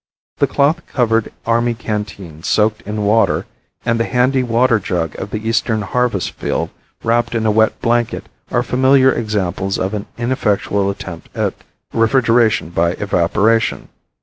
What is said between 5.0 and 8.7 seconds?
of the eastern harvest field wrapped in a wet blanket are